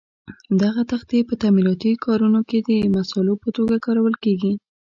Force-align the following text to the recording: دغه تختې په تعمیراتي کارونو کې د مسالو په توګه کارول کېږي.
دغه 0.61 0.81
تختې 0.91 1.19
په 1.29 1.33
تعمیراتي 1.41 1.91
کارونو 2.05 2.41
کې 2.49 2.57
د 2.69 2.71
مسالو 2.95 3.33
په 3.43 3.49
توګه 3.57 3.75
کارول 3.85 4.15
کېږي. 4.23 4.53